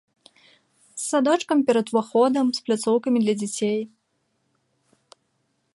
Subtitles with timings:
[1.01, 3.79] З садочкам перад уваходам, з пляцоўкамі для дзяцей.